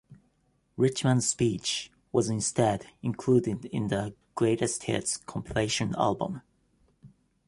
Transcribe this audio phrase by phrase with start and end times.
[0.77, 6.41] Richman's speech was instead included in the "Greatest Hits" compilation album.